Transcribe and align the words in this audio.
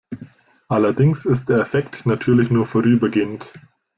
Allerdings 0.67 1.25
ist 1.27 1.47
der 1.49 1.59
Effekt 1.59 2.07
natürlich 2.07 2.49
nur 2.49 2.65
vorübergehend. 2.65 3.53